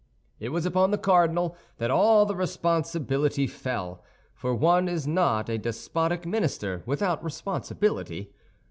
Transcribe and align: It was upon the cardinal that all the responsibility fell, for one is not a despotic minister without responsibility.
It 0.39 0.49
was 0.49 0.65
upon 0.65 0.89
the 0.89 0.97
cardinal 0.97 1.55
that 1.77 1.91
all 1.91 2.25
the 2.25 2.33
responsibility 2.35 3.45
fell, 3.45 4.03
for 4.33 4.55
one 4.55 4.87
is 4.89 5.05
not 5.05 5.47
a 5.47 5.59
despotic 5.59 6.25
minister 6.25 6.81
without 6.87 7.23
responsibility. 7.23 8.31